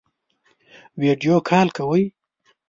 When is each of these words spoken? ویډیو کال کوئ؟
ویډیو 1.01 1.35
کال 1.49 1.67
کوئ؟ 1.77 2.03